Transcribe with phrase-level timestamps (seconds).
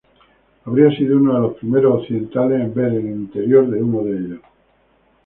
[0.65, 4.39] Habría sido de los primeros occidentales en ver el interior de uno de ellos.